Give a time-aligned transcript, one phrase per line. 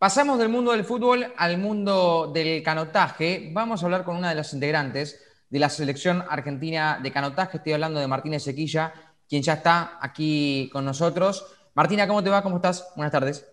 [0.00, 3.50] Pasamos del mundo del fútbol al mundo del canotaje.
[3.52, 7.58] Vamos a hablar con una de las integrantes de la selección argentina de canotaje.
[7.58, 8.94] Estoy hablando de Martina Sequilla,
[9.28, 11.44] quien ya está aquí con nosotros.
[11.74, 12.42] Martina, ¿cómo te va?
[12.42, 12.90] ¿Cómo estás?
[12.96, 13.46] Buenas tardes.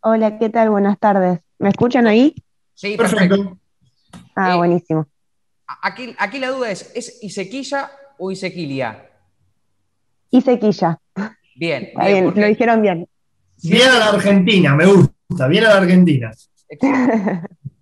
[0.00, 0.70] Hola, ¿qué tal?
[0.70, 1.38] Buenas tardes.
[1.60, 2.34] ¿Me escuchan ahí?
[2.74, 3.56] Sí, perfecto.
[4.34, 5.06] Ah, Eh, buenísimo.
[5.82, 9.08] Aquí, aquí la duda es, ¿es Isequilla o Isequilia?
[10.30, 10.98] Y sequilla.
[11.54, 13.08] Bien, bien, porque- lo dijeron bien.
[13.62, 15.14] Bien a la Argentina, me gusta,
[15.48, 16.32] bien a la Argentina.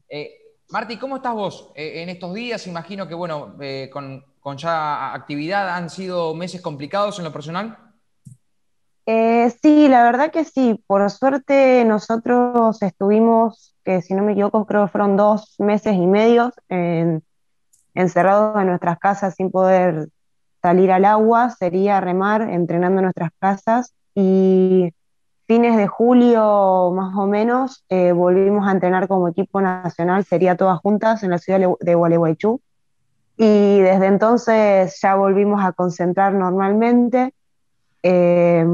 [0.08, 0.30] Eh,
[0.70, 2.66] Marti, ¿cómo estás vos eh, en estos días?
[2.66, 7.76] Imagino que, bueno, eh, con, con ya actividad han sido meses complicados en lo personal.
[9.06, 10.82] Eh, sí, la verdad que sí.
[10.86, 16.06] Por suerte nosotros estuvimos, que si no me equivoco, creo que fueron dos meses y
[16.06, 17.22] medio en-
[17.94, 20.08] encerrados en nuestras casas sin poder
[20.60, 23.94] salir al agua, sería remar, entrenando en nuestras casas.
[24.14, 24.92] Y
[25.48, 30.78] fines de julio, más o menos, eh, volvimos a entrenar como equipo nacional, sería todas
[30.78, 32.60] juntas en la ciudad de Gualeguaychú.
[33.38, 37.34] Y desde entonces ya volvimos a concentrar normalmente.
[38.02, 38.66] Eh,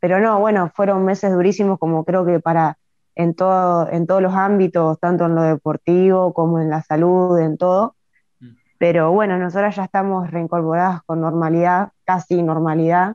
[0.00, 2.76] pero no, bueno, fueron meses durísimos como creo que para
[3.14, 7.56] en todo, en todos los ámbitos, tanto en lo deportivo como en la salud, en
[7.56, 7.96] todo.
[8.40, 8.48] Mm.
[8.78, 13.14] Pero bueno, nosotras ya estamos reincorporadas con normalidad, casi normalidad,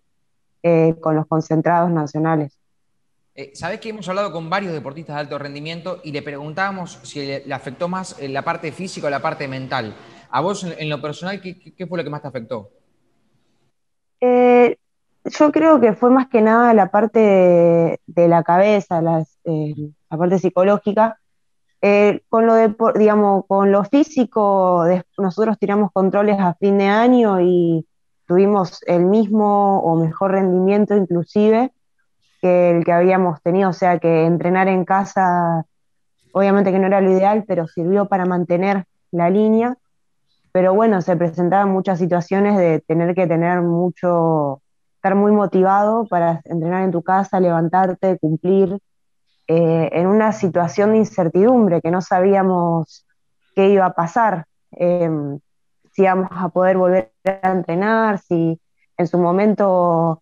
[0.67, 2.57] eh, con los concentrados nacionales.
[3.35, 7.23] Eh, Sabés que hemos hablado con varios deportistas de alto rendimiento y le preguntábamos si
[7.23, 9.93] le, afectó más eh, la parte física o la parte mental.
[10.31, 12.71] A vos, en, en lo personal, ¿qué, fue lo que más te afectó?
[14.21, 14.75] Eh,
[15.25, 19.75] yo creo que fue más que nada la parte de, de la cabeza, las, eh,
[20.09, 21.19] la parte psicológica.
[21.79, 24.83] Eh, con lo de, digamos, con lo físico,
[25.19, 27.85] nosotros tiramos controles a fin de año y
[28.27, 31.71] tuvimos el mismo o mejor rendimiento inclusive
[32.41, 35.65] que el que habíamos tenido, o sea que entrenar en casa,
[36.31, 39.77] obviamente que no era lo ideal, pero sirvió para mantener la línea.
[40.51, 44.61] Pero bueno, se presentaban muchas situaciones de tener que tener mucho,
[44.95, 48.79] estar muy motivado para entrenar en tu casa, levantarte, cumplir,
[49.47, 53.05] eh, en una situación de incertidumbre que no sabíamos
[53.55, 55.09] qué iba a pasar, eh,
[55.95, 58.59] si íbamos a poder volver a entrenar, si
[58.97, 60.21] en su momento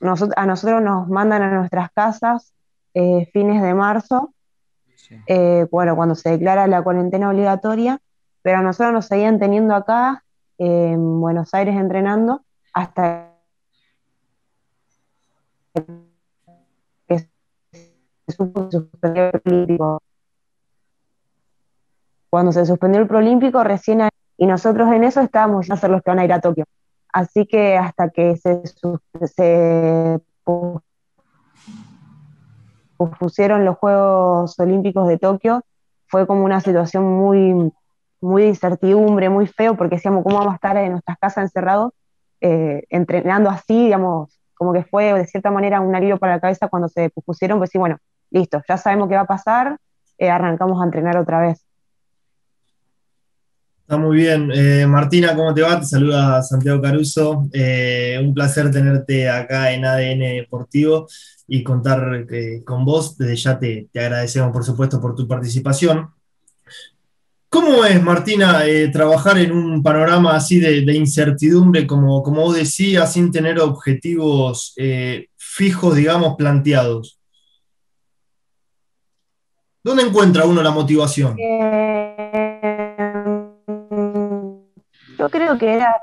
[0.00, 2.54] nosot- a nosotros nos mandan a nuestras casas
[2.94, 4.32] eh, fines de marzo,
[5.26, 7.98] eh, bueno, cuando se declara la cuarentena obligatoria,
[8.42, 10.22] pero a nosotros nos seguían teniendo acá
[10.58, 12.42] eh, en Buenos Aires entrenando
[12.72, 13.32] hasta
[17.08, 17.28] que se
[18.28, 20.02] supo que se suspendió el Prolímpico.
[22.30, 24.10] Cuando se suspendió el Prolímpico, recién ahí-
[24.40, 26.64] y nosotros en eso estábamos a ser los que van a ir a Tokio.
[27.12, 28.62] Así que hasta que se,
[29.26, 30.18] se
[32.96, 35.62] pospusieron los Juegos Olímpicos de Tokio,
[36.06, 37.70] fue como una situación muy,
[38.22, 41.92] muy de incertidumbre, muy feo, porque decíamos, ¿cómo vamos a estar en nuestras casas encerrados,
[42.40, 46.68] eh, entrenando así, digamos, como que fue de cierta manera un alivio para la cabeza
[46.68, 47.98] cuando se pospusieron, pues sí, bueno,
[48.30, 49.76] listo, ya sabemos qué va a pasar,
[50.16, 51.66] eh, arrancamos a entrenar otra vez.
[53.90, 54.52] Está muy bien.
[54.54, 55.80] Eh, Martina, ¿cómo te va?
[55.80, 57.48] Te saluda Santiago Caruso.
[57.52, 61.08] Eh, un placer tenerte acá en ADN Deportivo
[61.48, 63.18] y contar eh, con vos.
[63.18, 66.08] Desde ya te, te agradecemos, por supuesto, por tu participación.
[67.48, 68.62] ¿Cómo es, Martina,
[68.92, 74.72] trabajar en un panorama así de, de incertidumbre, como, como vos decías, sin tener objetivos
[75.36, 77.18] fijos, digamos, planteados?
[79.82, 81.36] ¿Dónde encuentra uno la motivación?
[85.20, 86.00] Yo creo que era.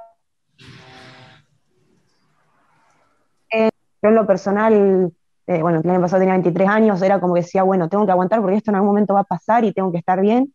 [3.52, 3.72] eh,
[4.04, 5.12] yo en lo personal,
[5.48, 8.12] eh, bueno, el año pasado tenía 23 años, era como que decía, bueno, tengo que
[8.12, 10.54] aguantar porque esto en algún momento va a pasar y tengo que estar bien.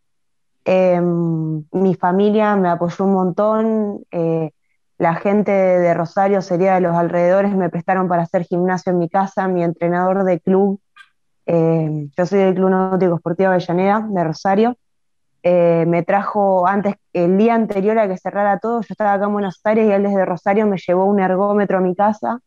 [0.65, 4.53] Eh, mi familia me apoyó un montón, eh,
[4.97, 9.09] la gente de Rosario, sería de los alrededores, me prestaron para hacer gimnasio en mi
[9.09, 10.81] casa, mi entrenador de club,
[11.47, 14.77] yo soy del Club Náutico Esportivo Avellaneda, de Rosario,
[15.43, 19.33] eh, me trajo antes, el día anterior a que cerrara todo, yo estaba acá en
[19.33, 22.39] Buenos Aires y él desde Rosario me llevó un ergómetro a mi casa,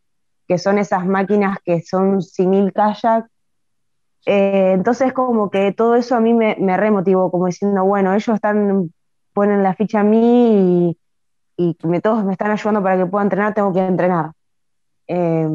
[0.48, 3.28] que son esas máquinas que son simil kayak.
[4.26, 8.34] Eh, entonces como que todo eso a mí me, me remotivó, como diciendo, bueno, ellos
[8.36, 8.94] están,
[9.34, 10.98] ponen la ficha a mí
[11.58, 14.32] y, me, todos me están ayudando para que pueda entrenar, tengo que entrenar.
[15.08, 15.48] Eh,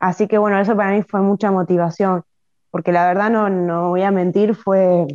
[0.00, 2.22] así que bueno, eso para mí fue mucha motivación,
[2.70, 5.06] porque la verdad no, no voy a mentir, fue,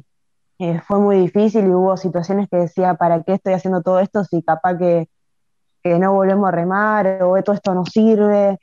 [0.88, 4.42] fue muy difícil y hubo situaciones que decía, ¿para qué estoy haciendo todo esto si
[4.44, 5.10] capaz que,
[5.84, 8.60] que no volvemos a remar o todo esto no sirve?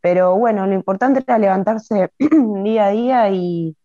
[0.00, 3.76] Pero bueno, lo importante era levantarse día a día y,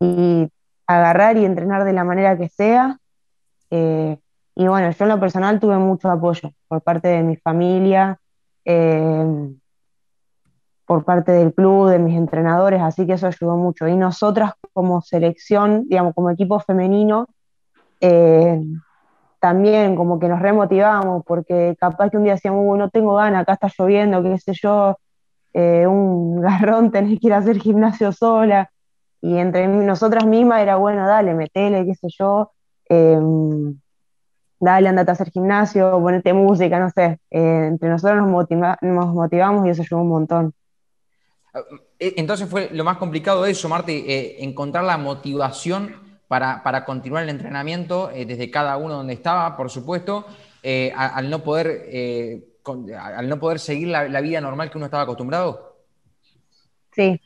[0.00, 0.48] y
[0.86, 2.98] agarrar y entrenar de la manera que sea.
[3.70, 4.18] Eh,
[4.54, 8.18] y bueno, yo en lo personal tuve mucho apoyo por parte de mi familia,
[8.64, 9.54] eh,
[10.86, 13.88] por parte del club, de mis entrenadores, así que eso ayudó mucho.
[13.88, 17.26] Y nosotras como selección, digamos, como equipo femenino,
[18.00, 18.62] eh,
[19.40, 23.54] también como que nos remotivamos, porque capaz que un día decíamos, no tengo ganas, acá
[23.54, 24.96] está lloviendo, qué sé yo,
[25.54, 28.70] un garrón, tenés que ir a hacer gimnasio sola,
[29.20, 32.52] y entre nosotras mismas era, bueno, dale, metele, qué sé yo,
[32.88, 33.78] em,
[34.60, 37.18] dale, andate a hacer gimnasio, ponete música, no sé.
[37.30, 38.46] Eh, entre nosotros nos,
[38.82, 40.54] nos motivamos y eso ayudó un montón.
[41.98, 47.22] Eh, entonces fue lo más complicado de eso, Marti, eh, encontrar la motivación para, continuar
[47.22, 50.26] el entrenamiento desde cada uno donde estaba, por supuesto,
[50.96, 52.50] al, no poder,
[52.98, 55.76] al no poder seguir la, la vida normal que uno estaba acostumbrado.
[56.92, 57.20] Sí,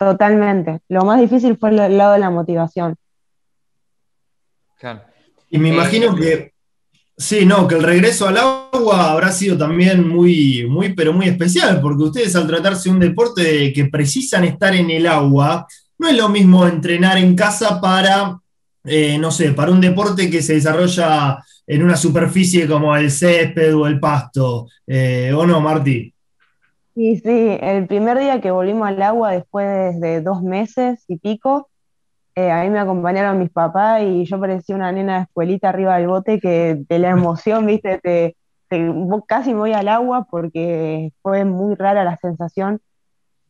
[0.00, 0.80] Totalmente.
[0.88, 2.96] Lo más difícil fue el lado de la motivación.
[4.78, 5.02] Claro.
[5.50, 6.49] Y me imagino eh, que,
[7.20, 11.80] sí, no, que el regreso al agua habrá sido también muy, muy, pero muy especial,
[11.80, 15.66] porque ustedes al tratarse de un deporte que precisan estar en el agua,
[15.98, 18.40] no es lo mismo entrenar en casa para,
[18.84, 23.76] eh, no sé, para un deporte que se desarrolla en una superficie como el césped
[23.76, 26.12] o el pasto, eh, ¿o no, Martí?
[26.94, 31.68] Sí, sí, el primer día que volvimos al agua, después de dos meses y pico,
[32.34, 35.96] eh, a mí me acompañaron mis papás y yo parecía una nena de escuelita arriba
[35.96, 38.36] del bote que de la emoción, viste, te,
[39.26, 42.80] casi me voy al agua porque fue muy rara la sensación.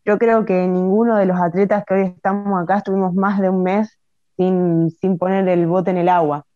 [0.04, 3.62] Yo creo que ninguno de los atletas que hoy estamos acá estuvimos más de un
[3.62, 3.98] mes
[4.36, 6.46] sin, sin poner el bote en el agua.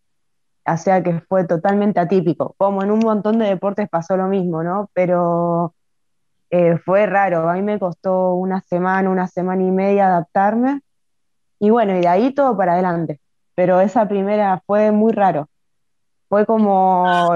[0.66, 2.54] O sea que fue totalmente atípico.
[2.56, 4.90] Como en un montón de deportes pasó lo mismo, ¿no?
[4.94, 5.74] Pero
[6.50, 10.80] eh, fue raro, a mí me costó una semana, una semana y media adaptarme,
[11.58, 13.20] y bueno, y de ahí todo para adelante,
[13.54, 15.48] pero esa primera fue muy raro,
[16.28, 17.32] fue como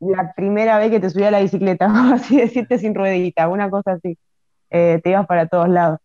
[0.00, 3.92] la primera vez que te subí a la bicicleta, así decirte sin ruedita, una cosa
[3.92, 4.18] así,
[4.70, 5.98] eh, te ibas para todos lados,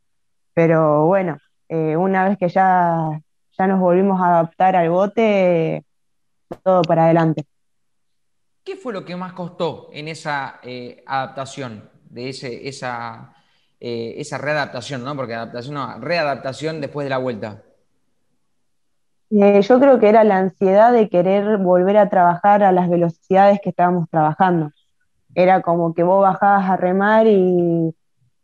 [0.54, 1.38] pero bueno,
[1.69, 3.22] eh, una vez que ya,
[3.58, 5.84] ya nos volvimos a adaptar al bote,
[6.64, 7.46] todo para adelante.
[8.64, 10.60] ¿Qué fue lo que más costó en esa
[11.06, 11.90] adaptación?
[12.10, 13.34] de ese, esa,
[13.79, 15.15] eh, esa readaptación, ¿no?
[15.15, 17.62] Porque adaptación, no, readaptación después de la vuelta.
[19.29, 23.59] Eh, yo creo que era la ansiedad de querer volver a trabajar a las velocidades
[23.62, 24.71] que estábamos trabajando.
[25.35, 27.94] Era como que vos bajabas a remar y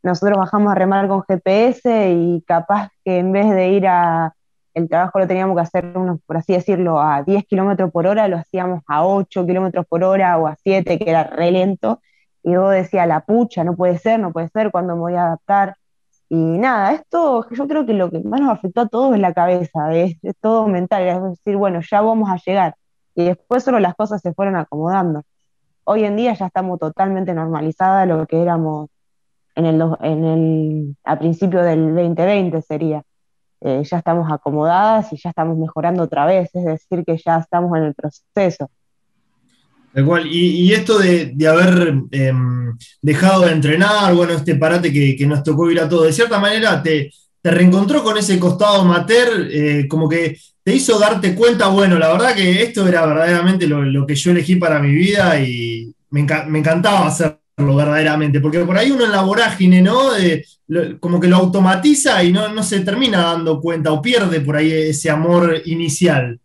[0.03, 4.35] nosotros bajamos a remar con GPS y capaz que en vez de ir a,
[4.73, 5.93] el trabajo lo teníamos que hacer,
[6.25, 10.37] por así decirlo, a 10 kilómetros por hora, lo hacíamos a 8 kilómetros por hora
[10.37, 12.01] o a 7, que era re lento,
[12.43, 15.27] y vos decía, la pucha, no puede ser, no puede ser, ¿cuándo me voy a
[15.27, 15.77] adaptar?
[16.29, 19.33] Y nada, esto yo creo que lo que más nos afectó a todos es la
[19.33, 22.75] cabeza, es, todo mental, es decir, bueno, ya vamos a llegar.
[23.15, 25.23] Y después solo las cosas se fueron acomodando.
[25.85, 28.89] Hoy en día ya estamos totalmente normalizadas lo que éramos
[29.55, 33.03] en el, en el, a principio del 2020 sería.
[33.61, 37.77] Eh, ya estamos acomodadas y ya estamos mejorando otra vez, es decir, que ya estamos
[37.77, 38.69] en el proceso.
[39.95, 45.79] Y, esto de, haber em, dejado de entrenar, bueno, este parate que, nos tocó ir
[45.79, 47.11] a todos, de cierta manera te,
[47.41, 52.11] te reencontró con ese costado mater, eh, como que te hizo darte cuenta, bueno, la
[52.11, 57.07] verdad que esto era verdaderamente lo, que yo elegí para mi vida y me, encantaba
[57.07, 60.11] hacerlo verdaderamente, porque por ahí uno en la vorágine, ¿no?
[60.99, 64.71] como que lo automatiza y no, no se termina dando cuenta o pierde por ahí
[64.71, 66.39] ese amor inicial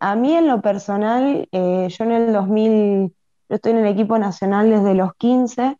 [0.00, 3.14] a mí en lo personal, eh, yo en el 2000,
[3.48, 5.76] yo estoy en el equipo nacional desde los 15,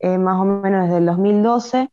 [0.00, 1.88] eh, más o menos desde el 2012,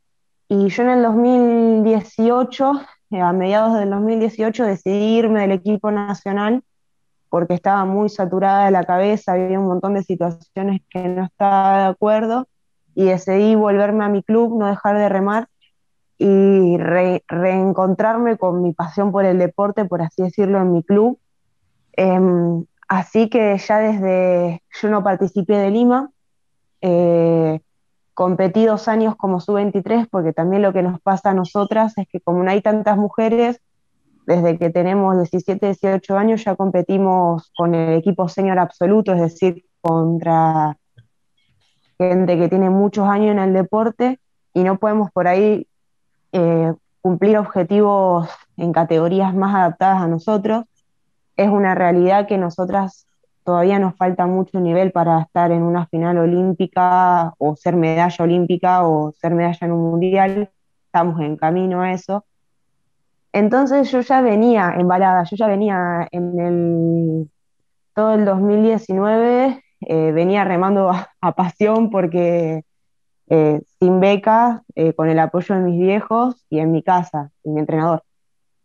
[0.49, 2.71] y yo en el 2018,
[3.11, 6.63] eh, a mediados del 2018, decidí irme del equipo nacional
[7.29, 11.79] porque estaba muy saturada de la cabeza, había un montón de situaciones que no estaba
[11.79, 12.47] de acuerdo,
[12.95, 15.47] y decidí volverme a mi club, no dejar de remar,
[16.17, 21.19] y reencontrarme con mi pasión por el deporte, por así decirlo, en mi club.
[21.93, 26.11] Em, así que ya desde, yo no participé de Lima,
[26.81, 27.61] eh,
[28.13, 32.19] competí dos años como sub-23, porque también lo que nos pasa a nosotras es que
[32.19, 33.59] como no hay tantas mujeres,
[34.25, 39.65] desde que tenemos 17, 18 años ya competimos con el equipo senior absoluto, es decir,
[39.81, 40.77] contra
[41.97, 44.19] gente que tiene muchos años en el deporte
[44.53, 45.67] y no podemos por ahí
[46.33, 50.65] eh, cumplir objetivos en categorías más adaptadas a nosotros.
[51.37, 53.07] Es una realidad que nosotras
[53.43, 58.85] todavía nos falta mucho nivel para estar en una final olímpica o ser medalla olímpica
[58.85, 60.49] o ser medalla en un mundial.
[60.85, 62.25] Estamos en camino a eso.
[63.33, 67.29] Entonces yo ya venía embalada, yo ya venía en el
[67.95, 72.63] todo el 2019, eh, venía remando a, pasión porque
[73.29, 77.49] eh, sin beca, eh, con el apoyo de mis viejos y en mi casa, y
[77.49, 78.03] mi entrenador.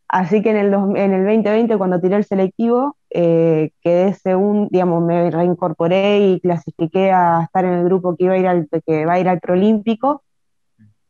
[0.08, 5.30] Así que en el, en el 2020, cuando tiré el selectivo, quedé según, digamos, me
[5.30, 9.14] reincorporé y clasifiqué a estar en el grupo que, iba a ir al, que va
[9.14, 10.22] a ir al Prolímpico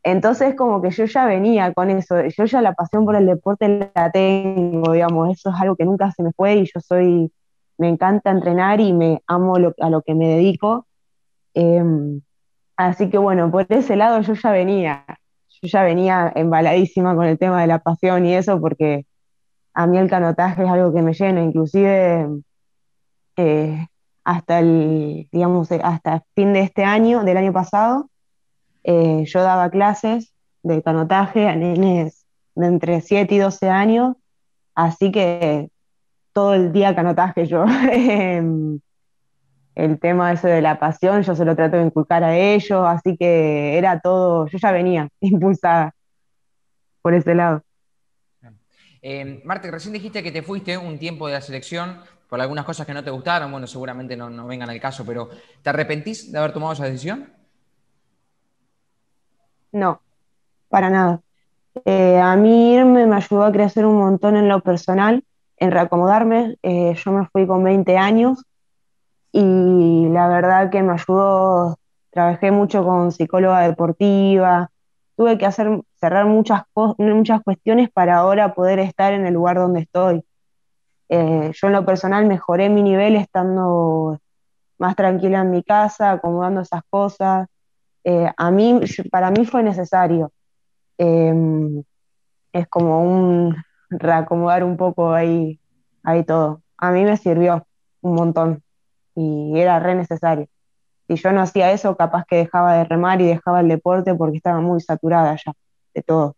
[0.03, 3.91] entonces, como que yo ya venía con eso, yo ya la pasión por el deporte
[3.93, 7.31] la tengo, digamos, eso es algo que nunca se me fue y yo soy,
[7.77, 10.87] me encanta entrenar y me amo a lo que me dedico.
[11.53, 12.21] Em,
[12.79, 15.05] así que bueno, por ese lado yo ya venía,
[15.49, 19.05] yo ya venía embaladísima con el tema de la pasión y eso, porque
[19.73, 22.29] a mí el canotaje es algo que me llena, inclusive
[23.35, 23.87] eh,
[24.23, 28.09] hasta el, digamos, hasta fin de este año, del año pasado,
[28.85, 30.33] eh, yo daba clases
[30.63, 34.15] de canotaje a nenes de entre 7 y 12 años,
[34.73, 35.69] así que
[36.31, 37.65] todo el día canotaje yo.
[39.79, 43.15] El tema ese de la pasión, yo se lo trato de inculcar a ellos, así
[43.15, 45.95] que era todo, yo ya venía impulsada
[47.01, 47.63] por ese lado.
[49.01, 52.85] Eh, Marte, recién dijiste que te fuiste un tiempo de la selección por algunas cosas
[52.85, 55.29] que no te gustaron, bueno, seguramente no, no vengan al caso, pero
[55.61, 57.31] ¿te arrepentís de haber tomado esa decisión?
[59.71, 60.01] No,
[60.67, 61.21] para nada.
[61.85, 65.23] Eh, a mí irme me ayudó a crecer un montón en lo personal,
[65.55, 66.57] en reacomodarme.
[66.63, 68.43] Eh, yo me fui con 20 años
[69.31, 71.77] y la verdad que me ayudó,
[72.09, 74.71] trabajé mucho con psicóloga deportiva,
[75.15, 76.63] tuve que hacer, cerrar muchas,
[76.97, 80.23] muchas cuestiones para ahora poder estar en el lugar donde estoy.
[81.09, 84.19] Eh, yo en lo personal mejoré mi nivel estando
[84.77, 87.47] más tranquila en mi casa, acomodando esas cosas.
[88.03, 88.79] Eh, a mí,
[89.11, 90.31] para mí fue necesario.
[90.97, 91.83] Em,
[92.53, 93.55] es como un
[93.89, 95.59] reacomodar un poco ahí,
[96.03, 96.61] ahí todo.
[96.77, 97.65] A mí me sirvió
[98.01, 98.63] un montón
[99.19, 100.47] y era re necesario.
[101.07, 104.37] Si yo no hacía eso, capaz que dejaba de remar y dejaba el deporte porque
[104.37, 105.53] estaba muy saturada ya
[105.93, 106.35] de todo.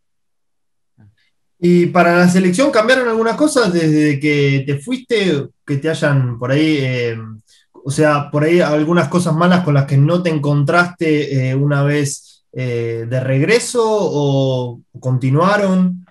[1.59, 6.51] ¿Y para la selección cambiaron algunas cosas desde que te fuiste, que te hayan por
[6.51, 7.41] ahí em,
[7.83, 11.83] o sea, por ahí algunas cosas malas con las que no te encontraste eh, una
[11.83, 16.05] vez eh, de regreso o continuaron.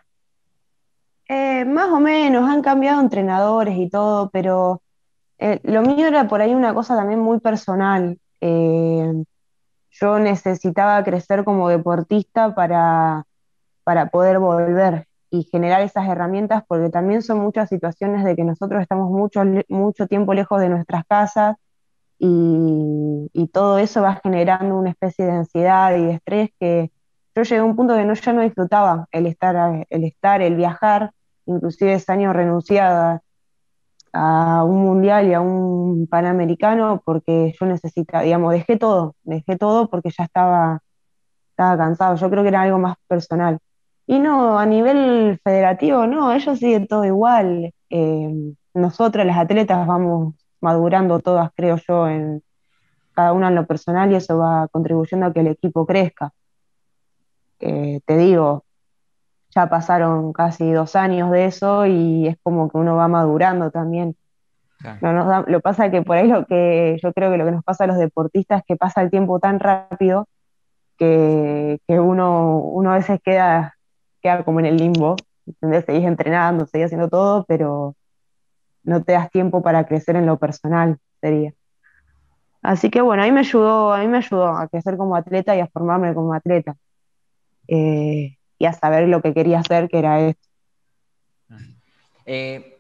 [1.29, 4.83] Eh, más o menos, han cambiado entrenadores y todo, pero
[5.63, 8.19] lo mío era por ahí una cosa también muy personal.
[8.41, 13.25] yo necesitaba crecer como deportista para,
[13.85, 18.83] para poder volver y generar esas herramientas, porque también son muchas situaciones de que nosotros
[18.83, 21.57] estamos mucho, mucho tiempo lejos de nuestras casas
[22.19, 26.93] y, todo eso va generando una especie de ansiedad y de estrés que
[27.35, 30.55] yo llegué a un punto que no, ya no disfrutaba el estar, el estar, el
[30.55, 31.13] viajar,
[31.47, 33.23] inclusive ese año renunciada
[34.13, 39.89] a un mundial y a un panamericano porque yo necesitaba, digamos, dejé todo, dejé todo
[39.89, 40.83] porque ya estaba,
[41.51, 43.59] estaba cansado, yo creo que era algo más personal.
[44.07, 47.73] Y no, a nivel federativo, no, ellos siguen todo igual.
[47.91, 52.43] Eh, nosotros, las atletas, vamos madurando todas, creo yo, en
[53.15, 56.33] cada una en lo personal y eso va contribuyendo a que el equipo crezca.
[57.61, 58.65] Eh, te digo,
[59.55, 64.17] ya pasaron casi dos años de eso y es como que uno va madurando también.
[65.03, 67.85] No lo pasa que por ahí lo que yo creo que lo que nos pasa
[67.85, 70.27] a los deportistas es que pasa el tiempo tan rápido
[70.97, 73.75] que, uno, uno a veces queda
[74.23, 75.17] queda como en el limbo,
[75.47, 75.85] ¿entendés?
[75.87, 77.95] Seguís entrenando, seguís haciendo todo, pero
[78.83, 81.53] no te das tiempo para crecer en lo personal, sería.
[82.63, 85.57] Así que bueno, a mí me ayudó, a mí me ayudó a crecer como atleta
[85.57, 86.77] y a formarme como atleta.
[87.69, 90.49] Eh, y a saber lo que quería hacer, que era esto.
[92.27, 92.79] Eh,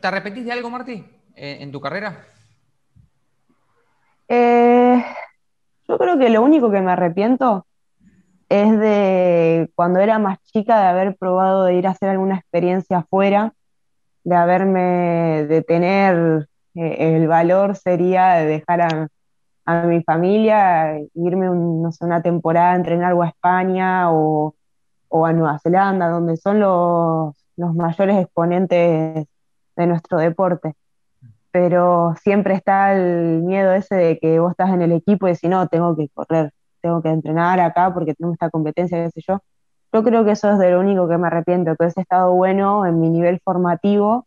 [0.00, 1.02] ¿Te arrepentís de algo, Martí,
[1.36, 2.26] en tu carrera?
[4.28, 5.04] Eh,
[5.86, 7.66] yo creo que lo único que me arrepiento
[8.48, 12.98] es de cuando era más chica de haber probado de ir a hacer alguna experiencia
[12.98, 13.52] afuera,
[14.24, 19.08] de haberme, de tener eh, el valor sería de dejar a,
[19.86, 24.56] mi familia, irme no sé, una temporada a entrenar o a España o,
[25.26, 29.26] a Nueva Zelanda, donde son los, los mayores exponentes
[29.76, 30.74] de nuestro deporte.
[31.50, 35.50] Pero siempre está el miedo ese de que vos estás en el equipo y decís,
[35.50, 36.52] no, tengo que correr
[36.82, 39.40] tengo que entrenar acá porque tengo esta competencia, qué sé yo.
[39.92, 42.84] Yo creo que eso es de lo único que me arrepiento, que hubiese estado bueno
[42.84, 44.26] en mi nivel formativo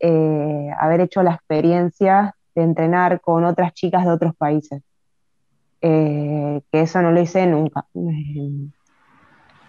[0.00, 4.82] eh, haber hecho la experiencia de entrenar con otras chicas de otros países.
[5.80, 7.84] Eh, que eso no lo hice nunca.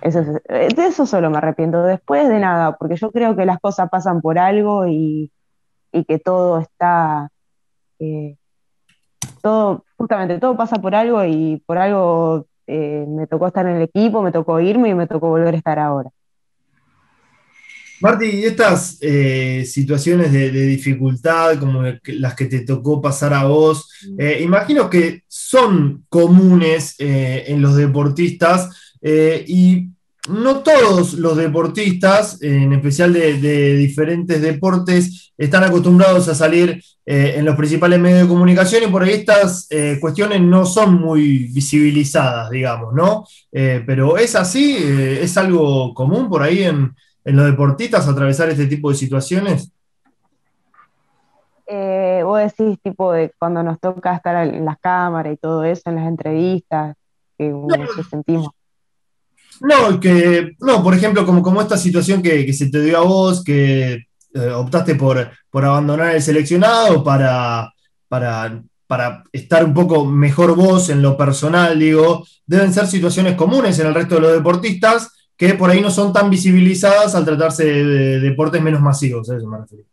[0.02, 3.90] Eso, de eso solo me arrepiento, después de nada, porque yo creo que las cosas
[3.90, 5.32] pasan por algo y,
[6.08, 7.30] que todo está,
[8.00, 8.38] eh,
[9.42, 13.82] todo, justamente todo pasa por algo y por algo eh, me tocó estar en el
[13.82, 16.10] equipo, me tocó irme y me tocó volver a estar ahora.
[18.02, 23.90] Marti, y estas eh, situaciones de, dificultad como las que te tocó pasar a vos,
[24.08, 24.44] mm.
[24.44, 28.70] imagino que son comunes en los deportistas
[29.02, 29.90] eh, y
[30.30, 37.46] no todos los deportistas, en especial de, diferentes deportes, están acostumbrados a salir eh, en
[37.46, 42.50] los principales medios de comunicación y por ahí estas eh, cuestiones no son muy visibilizadas,
[42.50, 43.26] digamos, ¿no?
[43.52, 46.94] pero es así, es algo común por ahí en,
[47.26, 49.72] los deportistas atravesar este tipo de situaciones.
[52.24, 55.96] vos decís, tipo, de cuando nos toca estar en las cámaras y todo eso, en
[55.96, 56.96] las entrevistas,
[57.38, 57.54] que,
[57.96, 58.50] que sentimos.
[59.62, 63.44] No, que, no, por ejemplo, como, como esta situación que, se te dio a vos,
[63.44, 63.94] que
[64.34, 67.72] eh, optaste por, por abandonar el seleccionado para,
[68.08, 73.78] para, para estar un poco mejor vos en lo personal, digo, deben ser situaciones comunes
[73.80, 77.64] en el resto de los deportistas que por ahí no son tan visibilizadas al tratarse
[77.64, 79.86] de, deportes menos masivos, eso me refiero.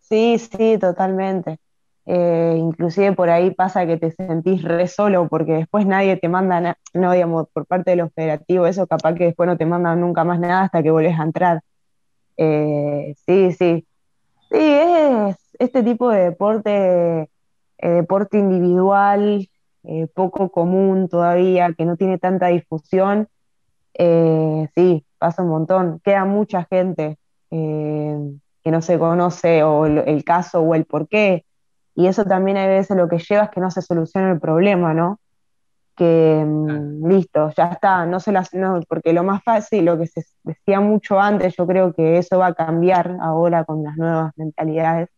[0.00, 1.58] Sí, sí, totalmente.
[2.04, 6.76] Eh, inclusive por ahí pasa que te sentís re solo porque después nadie te manda,
[6.94, 10.24] no digamos, por parte de los federativos, eso capaz que después no te mandan nunca
[10.24, 11.62] más nada hasta que vuelves a entrar.
[12.36, 13.86] Eh, sí, sí.
[14.50, 17.30] Sí, es este tipo de deporte,
[17.78, 19.48] eh, deporte individual,
[20.14, 23.28] poco común todavía, que no tiene tanta difusión.
[24.74, 26.00] sí, pasa un montón.
[26.04, 27.18] Queda mucha gente
[27.50, 31.44] que no se conoce o el caso o el porqué
[31.94, 34.94] y eso también a veces lo que lleva es que no se solucione el problema,
[34.94, 35.20] ¿no?
[35.94, 38.50] Que mm, listo, ya está, no se las,
[38.88, 42.48] porque lo más fácil, lo que se decía mucho antes, yo creo que eso va
[42.48, 45.08] a cambiar ahora con las nuevas mentalidades,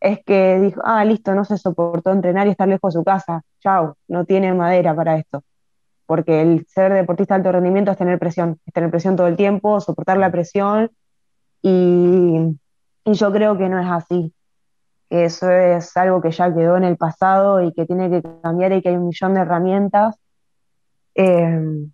[0.00, 3.42] es que dijo, ah, listo, no se soportó entrenar y estar lejos de su casa,
[3.60, 5.42] chao, no tiene madera para esto.
[6.06, 9.36] Porque el ser deportista de alto rendimiento es tener presión, es tener presión todo el
[9.36, 10.90] tiempo, soportar la presión,
[11.62, 12.58] y,
[13.04, 14.33] y yo creo que no es así
[15.22, 18.82] eso es algo que ya quedó en el pasado y que tiene que cambiar y
[18.82, 20.16] que hay un millón de herramientas.
[21.14, 21.86] Eh,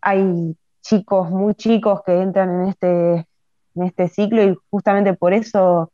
[0.00, 3.26] hay chicos muy chicos que entran en este,
[3.74, 5.92] en este ciclo y justamente por eso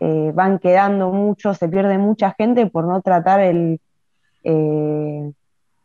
[0.00, 3.80] eh, van quedando muchos, se pierde mucha gente por no tratar el,
[4.44, 5.32] eh,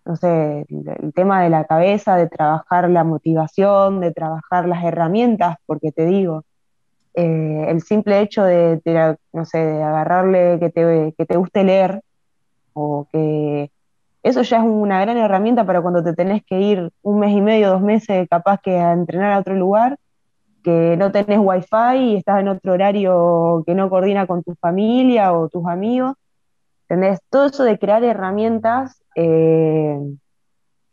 [0.06, 5.58] no sé, el, tema de la cabeza, de trabajar la motivación, de trabajar las herramientas,
[5.66, 6.44] porque te digo,
[7.20, 8.80] eh, el simple hecho de,
[9.34, 12.02] no sé, de agarrarle que te, que te guste leer,
[12.74, 13.72] o que
[14.24, 17.42] eso ya es una gran herramienta para cuando te tenés que ir un mes y
[17.42, 19.98] medio, dos meses capaz que a entrenar a otro lugar,
[20.64, 25.34] que no tenés wifi y estás en otro horario que no coordina con tu familia
[25.34, 26.16] o tus amigos.
[26.88, 27.20] ¿Entendés?
[27.30, 30.00] Todo eso de crear herramientas eh,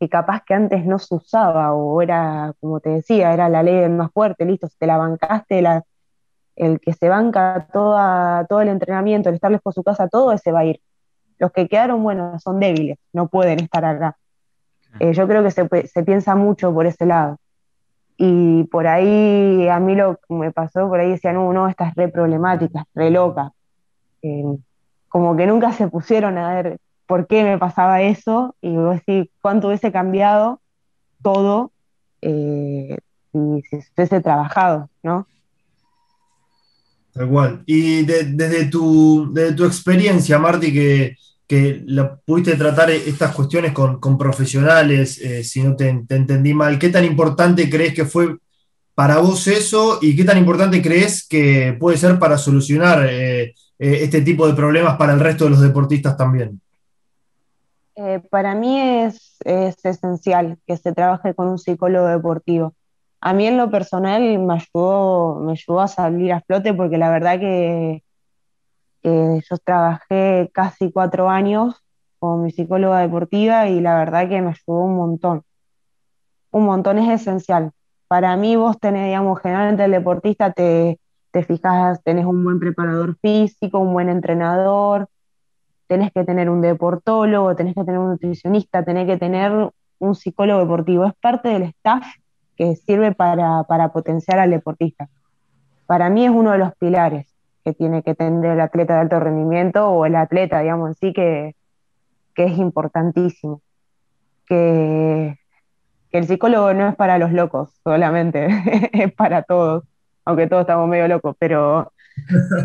[0.00, 3.88] que capaz que antes no se usaba o era, como te decía, era la ley
[3.88, 5.84] más fuerte, listo, te la bancaste, la,
[6.56, 10.32] el que se banca toda, todo el entrenamiento, el estar lejos de su casa, todo
[10.32, 10.80] ese va a ir.
[11.38, 14.16] Los que quedaron, bueno, son débiles, no pueden estar acá.
[14.98, 17.38] Eh, yo creo que se, se, piensa mucho por ese lado.
[18.16, 21.88] Y por ahí, a mí lo que me pasó, por ahí decían, no, no, esta
[21.88, 23.52] es re problemática, re loca.
[24.22, 24.56] Eh,
[25.08, 29.68] como que nunca se pusieron a ver por qué me pasaba eso y decir cuánto
[29.68, 30.60] hubiese cambiado
[31.22, 31.72] todo
[32.22, 32.96] eh,
[33.32, 35.26] si, si se hubiese trabajado, ¿no?
[37.16, 37.62] Tal cual.
[37.64, 45.18] Y desde, tu, tu experiencia, Marti, que, que la, pudiste tratar estas cuestiones con, profesionales,
[45.22, 48.36] eh, si no te, entendí mal, ¿qué tan importante crees que fue
[48.94, 53.54] para vos eso y qué tan importante crees que puede ser para solucionar eh, eh,
[53.78, 56.60] este tipo de problemas para el resto de los deportistas también?
[58.28, 62.74] para mí es, es esencial que se trabaje con un psicólogo deportivo
[63.26, 67.10] a mí en lo personal me ayudó, me ayudó a salir a flote porque la
[67.10, 68.04] verdad que,
[69.02, 71.82] yo trabajé casi cuatro años
[72.20, 75.42] con mi psicóloga deportiva y la verdad que me ayudó un montón.
[76.52, 77.72] Un montón es esencial.
[78.06, 81.00] Para mí vos tenés, digamos, generalmente el deportista te,
[81.32, 85.08] te fijas, tenés un buen preparador físico, un buen entrenador,
[85.88, 90.60] tenés que tener un deportólogo, tenés que tener un nutricionista, tenés que tener un psicólogo
[90.60, 91.06] deportivo.
[91.06, 92.06] Es parte del staff
[92.56, 95.08] que sirve para, potenciar al deportista.
[95.86, 97.26] Para mí es uno de los pilares
[97.64, 101.12] que tiene que tener el atleta de alto rendimiento o el atleta, digamos, en sí,
[101.12, 101.54] que,
[102.36, 103.60] es importantísimo.
[104.46, 105.36] Que,
[106.10, 108.46] que el psicólogo no es para los locos solamente,
[108.92, 109.84] es para todos,
[110.24, 111.92] aunque todos estamos medio locos, pero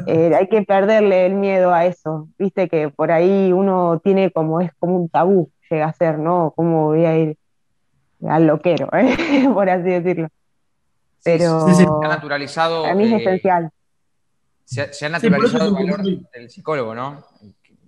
[0.05, 4.61] eh, hay que perderle el miedo a eso, viste que por ahí uno tiene como,
[4.61, 6.53] es como un tabú, llega a ser, ¿no?
[6.55, 7.37] ¿Cómo voy a ir
[8.27, 9.49] al loquero, eh?
[9.53, 10.27] por así decirlo?
[11.23, 12.85] Pero se ha naturalizado.
[12.85, 13.71] A mí es eh, esencial.
[14.65, 17.25] Se, ha naturalizado el valor del psicólogo, ¿no?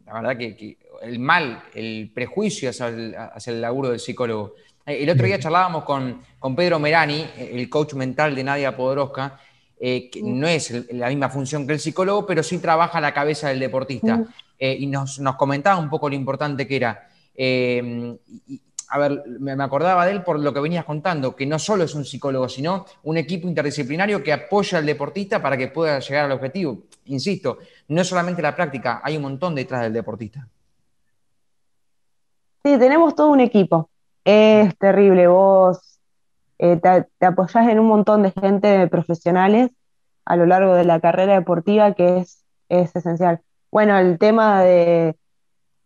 [0.06, 4.54] La verdad que, el mal, el prejuicio hacia el, hacia el laburo del psicólogo.
[4.86, 9.40] El otro día charlábamos con, con Pedro Merani, el coach mental de Nadia Podoroska,
[9.80, 13.50] eh, que no es la misma función que el psicólogo, pero sí trabaja la cabeza
[13.50, 14.24] del deportista.
[14.60, 17.10] Eh, y nos, comentaba un poco lo importante que era.
[17.36, 18.16] Eh,
[18.94, 21.96] a ver, me acordaba de él por lo que venías contando, que no solo es
[21.96, 26.34] un psicólogo, sino un equipo interdisciplinario que apoya al deportista para que pueda llegar al
[26.34, 26.84] objetivo.
[27.06, 30.48] Insisto, no es solamente la práctica, hay un montón detrás del deportista.
[32.64, 33.90] Sí, tenemos todo un equipo.
[34.24, 36.00] Es terrible, vos
[36.60, 39.72] eh, te, apoyas en un montón de gente profesionales
[40.24, 42.20] a lo largo de la carrera deportiva que
[42.70, 43.42] es esencial.
[43.72, 45.16] Bueno, el tema de,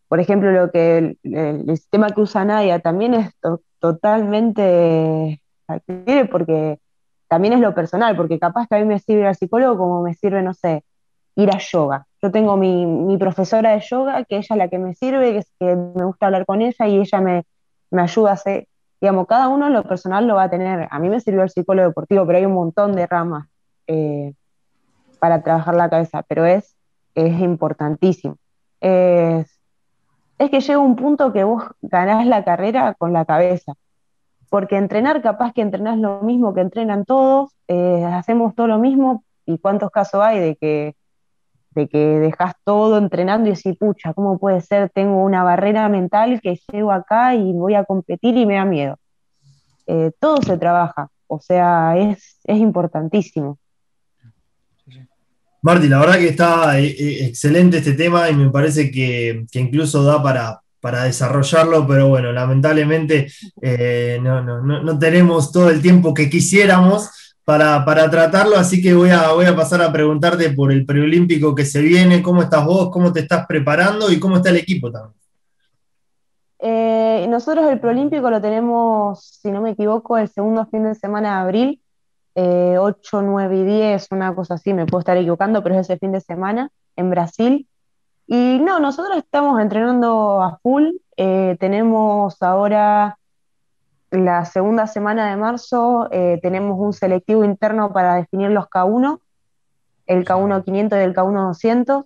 [0.07, 3.33] por ejemplo, lo que el, sistema que usa Nadia también es
[3.79, 5.41] totalmente
[6.31, 6.79] porque
[7.27, 10.13] también es lo personal, porque capaz que a mí me sirve al psicólogo como me
[10.13, 10.83] sirve, no sé,
[11.35, 12.07] ir a yoga.
[12.21, 15.53] Yo tengo mi, profesora de yoga, que ella es la que me sirve, que, es,
[15.59, 17.43] que me gusta hablar con ella y ella me,
[17.91, 18.67] me ayuda a hacer,
[19.01, 20.87] digamos, cada uno lo personal lo va a tener.
[20.89, 23.47] A mí me sirvió el psicólogo deportivo, pero hay un montón de ramas
[23.87, 24.33] eh,
[25.19, 26.75] para trabajar la cabeza, pero es,
[27.13, 28.37] es importantísimo.
[28.79, 29.56] Es,
[30.37, 33.73] que llega un punto que vos ganás la carrera con la cabeza,
[34.49, 39.23] porque entrenar, capaz que entrenás lo mismo que entrenan todos, eh, hacemos todo lo mismo,
[39.45, 40.95] y cuántos casos hay de que
[41.77, 44.89] de que dejas todo entrenando y decís, pucha, ¿cómo puede ser?
[44.89, 48.97] Tengo una barrera mental que llego acá y voy a competir y me da miedo.
[49.85, 53.59] Eh, todo se trabaja, o sea, es, importantísimo.
[55.67, 60.03] Marti, la verdad que está eh, eh, excelente este tema y me parece que, incluso
[60.03, 63.27] da para, para, desarrollarlo, pero bueno, lamentablemente
[64.21, 67.09] no, no tenemos todo el tiempo que quisiéramos
[67.47, 71.63] para, tratarlo, así que voy a, voy a pasar a preguntarte por el preolímpico que
[71.63, 75.17] se viene, cómo estás vos, cómo te estás preparando y cómo está el equipo también.
[76.59, 81.35] Eh, nosotros el preolímpico lo tenemos, si no me equivoco, el segundo fin de semana
[81.35, 81.81] de abril,
[82.37, 85.97] 8, eh, 9 y 10, una cosa así, me puedo estar equivocando, pero es ese
[85.97, 87.67] fin de semana en Brasil.
[88.27, 93.17] Y no, nosotros estamos entrenando a full, eh, tenemos ahora
[94.11, 99.19] la segunda semana de marzo eh, tenemos un selectivo interno para definir los K1,
[100.05, 102.05] el K1 500 y el K1 200.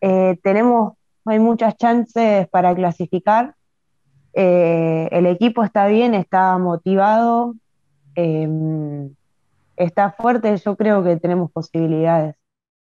[0.00, 3.54] Eh, tenemos, hay muchas chances para clasificar.
[4.32, 7.54] Eh, el equipo está bien, está motivado,
[9.76, 12.36] está fuerte, yo creo que tenemos posibilidades.